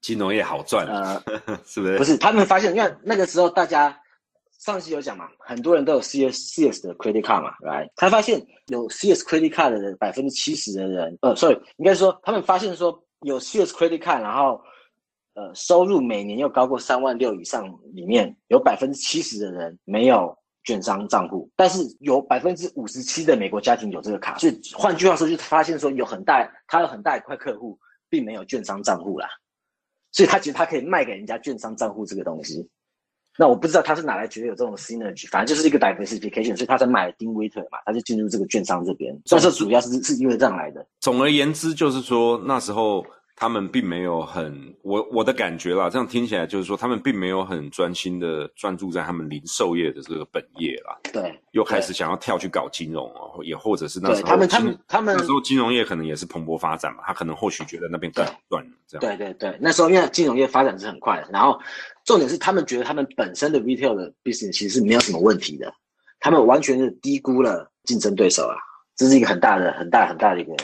[0.00, 1.20] 金融业好赚，呃，
[1.66, 1.98] 是不是？
[1.98, 3.94] 不是，他们发现，因为那个时候大家
[4.58, 14.62] 上期有讲嘛，很多人都有 CS CS 的 credit card 嘛，来，他发现有 CS credit card 的百分之七十的人，呃，sorry，应该说他们发现说有 CS credit card，然后
[15.34, 29.28] 呃收入每年又高过三万六以上，里面有百分之七十的人没有券商账户，但是有百分之五十七的美国家庭有这个卡，所以换句话说，就发现说有很大，他有很大一块客户并没有券商账户啦。
[30.12, 32.68] 所以他觉得他可以卖给人家券商账户这个东西。
[33.38, 39.16] 那我不知道他是哪来觉得有这种 synergy，反正就是一个 diversification，所以他才买 Dean Witter 嘛，他就进入这个券商这边。
[39.30, 40.84] 但是主要是是因为这样来的。
[40.98, 43.06] 总而言之，就是说那时候
[43.40, 59.00] 他们并没有很，我我的感觉啦，这样听起来就是说他们并没有很专心的专注在他们零售业的这个本业啦，对，又开始想要跳去搞金融哦，也或者是那时候对他们他们他们那时候金融业可能也是蓬勃发展嘛，他可能或许觉得那边更好赚了，这样。
[59.00, 61.58] 对对对，那时候因为金融业发展是很快的，然后
[62.04, 65.72] 重点是他们觉得他们本身的 retail 的 business 其实是没有什么问题的，
[66.18, 68.54] 他们完全是低估了竞争对手啊，
[68.96, 70.54] 这是一个很大的、很大、很大的一个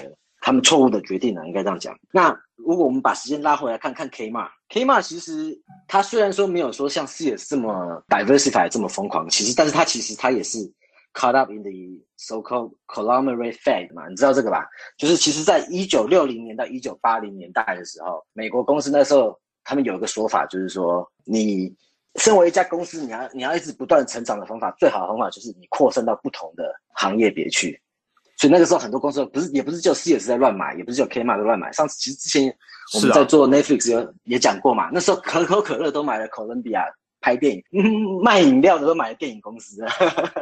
[0.47, 1.93] 他们错误的决定了，应该这样讲。
[2.13, 10.59] 那如果我们把时间拉回来看看 Kmart，Kmart 其实它虽然说没有说像 CS 这么 diversify 这么疯狂，其实但是它其实它也是
[11.15, 11.73] caught up in the
[12.17, 14.65] so-called conglomerate fad 嘛，你知道这个吧？
[14.97, 21.75] 就是其实在一九六零年到一九八零年代的时候，美国公司那时候他们有一个说法，就是说你
[22.21, 27.83] 身为一家公司，你要你要一直不断成长的方法，最好的方法就是你扩散到不同的行业别去。
[28.37, 31.73] 所以那个时候很多公司不是也不是只有 CS 在乱买，也不是只有 Kmart 在乱买。
[31.73, 32.55] 上次其实之前
[32.95, 36.85] 我们在做 Netflix 有、也讲过嘛，那时候可口可乐都买了 Columbia
[37.21, 39.83] 拍电影，嗯，卖饮料的都买了电影公司，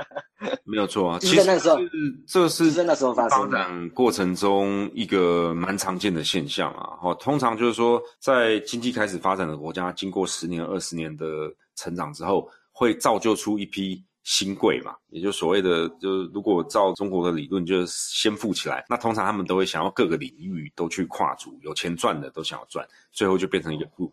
[0.64, 1.18] 没有错啊。
[1.18, 1.88] 就其实那时候是
[2.26, 3.56] 这就是在那时候发发生的。
[3.56, 6.98] 展过程中一个蛮常见的现象啊。
[7.00, 11.24] 哦，通常就是说，在经济开始发展的国家，经过十年、二十年的
[11.76, 24.10] 成长之后，会造就出一批新贵嘛，也就所谓的，就是如果照中国的理论，就是先富起来，那通常他们都会想要各个领域都去跨足，有钱赚的都想要赚，最后就变成一个 group。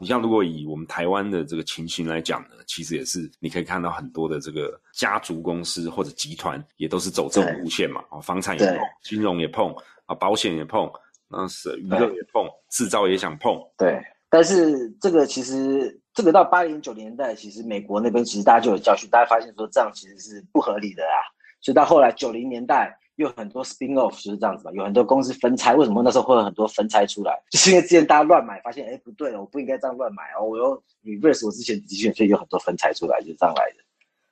[0.00, 7.60] 你像如果以我们台湾的这个情形来讲呢，其实也是你可以看到很多的这个家族公司或者集团也都是走这种对。
[7.60, 9.72] 路线嘛，哦，房产也碰，金融也碰
[10.06, 10.90] 啊，保险也碰，
[11.28, 21.16] 那是娱乐也碰，制造也想碰，对，但是这个其实这个到八零九零年代，其实美国那边其实大家就有教训，大家发现说这样其实是不合理的啊。
[21.60, 25.74] 所以到后来九零年代又有很多 spin off 就是这样子嘛，有很多公司分拆。
[25.74, 27.40] 为什么那时候会有很多分拆出来？
[27.50, 33.76] 就是因为之前大家乱买，发现哎不对，我不应该这样乱买哦，我又 reverse 我之前的确，所以有很多分拆出来，就是这样来的。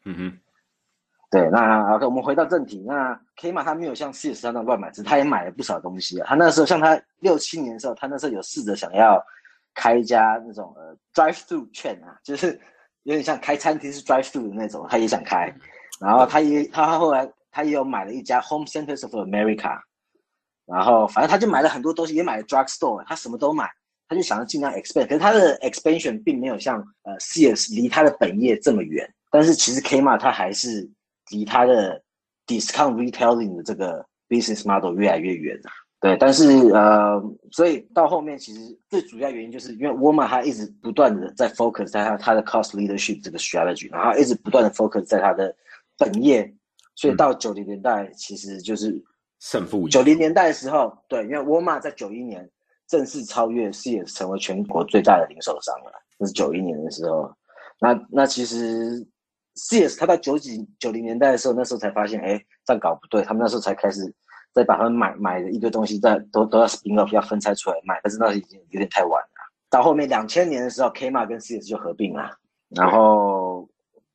[0.07, 0.39] 嗯哼，
[1.31, 2.83] 对，那 OK，我们回到正题。
[2.87, 6.27] 那 Kmart 他没有像 CS 那样乱买，只是他也买了不少东西啊。
[6.29, 9.23] 他那时候像他六七年的时候，他那时候有试着想要
[9.75, 12.61] 开一家那种呃 drive through chain 啊，就是
[13.05, 15.53] 有点像开餐厅是 drive through 的那种，他也想开。
[16.01, 19.79] 然后他也他后来他也有买了一家 Home Centers of America，
[20.67, 23.71] 然后反正他就买了很多东西，也买了 drug store，他什么都买。
[24.09, 30.91] 他就想要尽量 expand，可是他的 expansion 并没有像呃 CS 离他的本业这么远，但是其实 Kmart 它还是
[31.31, 32.03] 离他的
[32.45, 35.71] discount retailing 的这个 business model 越来越远啊。
[36.01, 37.23] 对，但是呃，
[37.53, 45.55] 所以到后面其实最主要原因就是因为沃尔玛它一直不断的在 focus 在它它的 cost leadership 这个 strategy，然后一直不断的 focus 在它的
[45.99, 46.51] 本业，
[46.95, 48.99] 所以到九零年代其实就是
[49.41, 52.49] 胜负已九零年代的时候，对，因为沃尔玛在九一年
[52.89, 57.31] 正式超越 CS 成为全国最大的零售商了，那是九一年的时候。
[57.79, 59.07] 那那其实
[59.55, 64.01] CS 它到九几九零年代的时候，那时候才发现，哎，这样搞不对，他们那时候才开始
[64.53, 69.29] 再把他们买买的一堆东西再都都要 spin off 要分拆出来卖，但是那已经有点太晚了。
[69.69, 72.31] 到后面两千年的时候，Kmart 跟 CS 就合并了，
[72.71, 73.69] 然后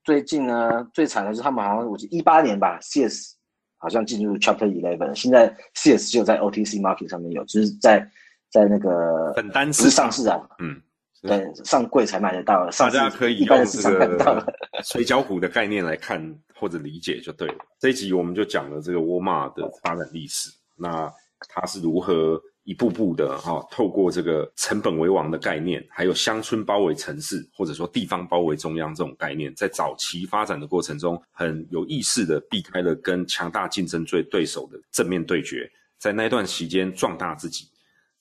[0.04, 3.36] 最近呢，最惨的是他们好像我记得一八年吧，CS
[3.78, 8.06] 好像进入 Chapter Eleven，现在 CS 就在 OTC market 上面有，就是在
[8.52, 10.82] 在那个本单不是市上市啊，嗯，
[11.22, 14.46] 对，上柜才买得到，大家可以用这个
[14.84, 16.22] 水饺虎的概念来看
[16.54, 17.56] 或者理解就对了。
[17.80, 21.12] 这一集我们就讲了这个沃尔玛的发展历史，那
[21.50, 37.68] 它是如何一步步的哈、透过这个成本为王的概念，还有乡村包围城市，或者说地方包围中央这种概念，在早期发展的过程中，很有意识的避开了跟强大竞争对对手的正面对决，在那一段期间壮大自己。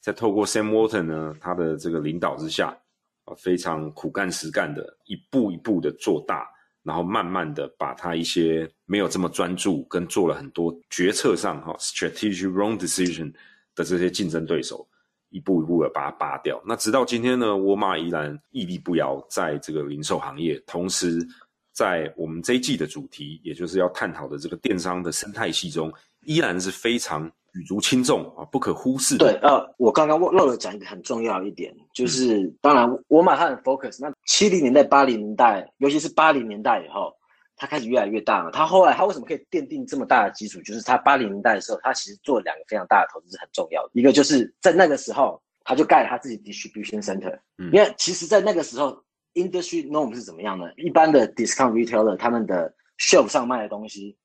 [0.00, 2.76] 在透过 Sam Walton 呢，他的这个领导之下，
[3.24, 6.46] 啊，非常苦干实干的，一步一步的做大，
[6.82, 13.32] 然后慢慢的把他一些没有这么专注，跟做了很多决策上哈、strategic wrong decision
[13.74, 14.86] 的这些竞争对手，
[15.30, 16.62] 一步一步的把它拔掉。
[16.66, 21.26] 那直到今天呢，沃尔玛依然屹立不摇在这个零售行业，同时
[21.72, 25.92] 在我们这一季的主题，也就是要探讨的这个电商的生态系中，
[26.26, 29.26] 依然是非常举足轻重啊，不可忽视的。
[29.26, 37.14] 对，呃，我刚刚漏漏了讲一个很重要一点，就是、当然沃尔玛它很 focus，那七零年代、八零年代，尤其是八零年代以后，
[37.56, 38.50] 他开始越来越大了。
[38.50, 40.60] 他后来他为什么可以奠定这么大的基础？
[40.62, 49.00] 就是他八零年代的时候，他其实做了两个非常大的投资是很重要的，一个就是在那个时候，他就盖了他自己 distribution center，、嗯因为其实在那个时候
[49.34, 50.66] industry norm 是怎么样呢？
[50.76, 54.16] 一般的 discount retailer 他们的 shelf 上卖的东西。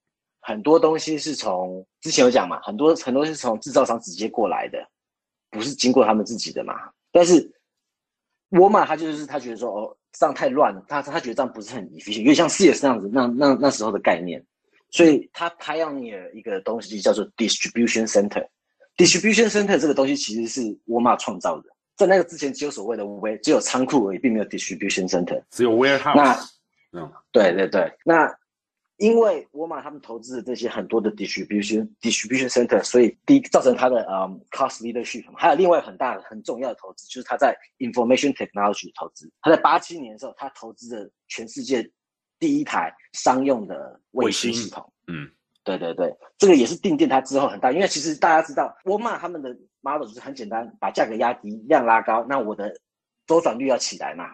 [0.42, 4.78] 很多东西是从之前有讲嘛，很多很多是从制造商直接过来的，
[5.50, 6.74] 不是经过他们自己的嘛。
[7.12, 7.52] 但是
[8.50, 14.44] 沃尔玛他就是他觉得说哦这样太乱了，他他觉得这样不是很 efficient，有点像 CS 那样子，那那那时候的概念，
[14.90, 18.48] 所以他 pioneer 一个东西叫做 distribution center。
[18.98, 25.42] distribution center 这个东西其实是沃尔玛创造的，在那个之前只有所谓的微，只有仓库而已，并没有 distribution center。
[25.52, 26.50] 只有 warehouse，
[26.92, 28.28] 嗯，对对对，那
[29.00, 39.32] 因为沃尔玛他们投资的这些很多的 distribution distribution center，所以第一造成它的嗯 cost leadership，还有另外很大的很重要的投资就是他在 information technology 的投资。
[39.42, 41.90] 他在八七年的时候，他投资了全世界
[42.38, 44.94] 第一台商用的卫星卫星系统。
[45.08, 45.32] 嗯，
[45.64, 49.50] 对对对，这个也是定定它之后很大，因为其实大家知道沃尔玛他们的
[49.82, 52.76] model 就是很简单，把价格压低，量拉高，那我的
[53.30, 54.26] 周转率要起来嘛。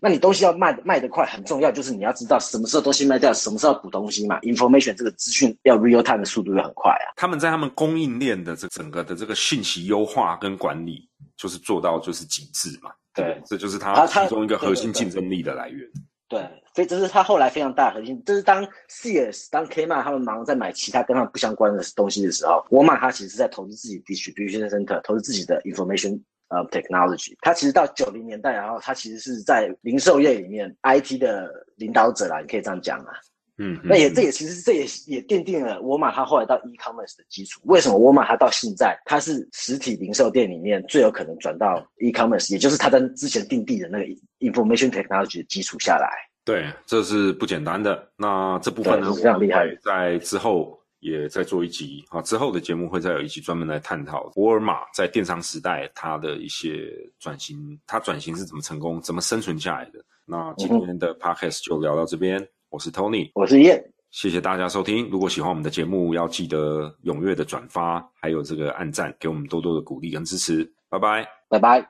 [0.00, 4.40] 那你东西要卖卖得快，很重要，就是你要知道什么时候东西卖掉，什么时候补东西嘛。
[4.40, 7.12] information 这个资讯要 real time 的速度要很快啊。
[7.16, 12.90] 他们在他们供应链的这整个的这个信息优化跟管理，就是做到就是极致嘛。
[13.14, 15.86] 对这就是啊它它其中一个核心竞争力的来源。
[16.28, 16.40] 对，
[16.74, 18.22] 所以这是他后来非常大的核心。
[18.26, 27.34] 这是当 CS、当 Kmart 他们忙在买其他跟他们不相关的东西的时候，沃尔玛它其实是在投资自己 distribution center，投资自己的 information 呃 technology。
[27.40, 33.12] 它其实到九零年代，然后它其实是在零售业里面 IT 的领导者啦，你可以这样讲啊。
[33.60, 37.60] 嗯，那也嗯这也其实这也也奠定了沃尔玛它后来到 e-commerce 的基础。
[37.64, 44.04] 为什么沃尔玛它到现在它是实体零售店里面最有可能转到 e-commerce，也就是它在之前定地的那个
[44.38, 46.08] information technology 的基础下来。
[46.44, 48.08] 对，这是不简单的。
[48.16, 60.04] 那这部分呢，非常厉害在之后也再做一集啊，之后的节目会再有一集专门来探讨沃尔玛在电商时代它的一些转型，它转型是怎么成功，怎么生存下来的。
[60.24, 65.08] 那今天的 podcast 就聊到这边，我是 Tony，我是燕，谢谢大家收听。
[65.08, 70.70] 如果喜欢我们的节目，要记得踊跃的转发，还有这个按赞，给我们多多的鼓励跟支持。
[70.88, 71.26] 拜拜。
[71.48, 71.88] 拜拜。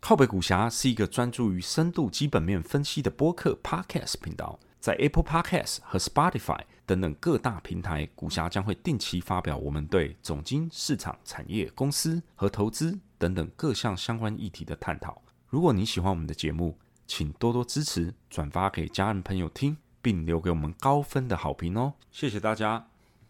[0.00, 15.20] 靠北股侠是一个专注于深度基本面分析的播客 Podcast 频道，在 Apple Podcast 和 Spotify 等等各大平台，股侠将会定期发表我们对总经、市场、产业、公司和投资等等各项相关议题的探讨。
[15.48, 21.94] 如果你喜欢我们的节目，请多多支持，转发给家人朋友听，并留给我们高分的好评哦！
[22.12, 22.88] 谢谢大家，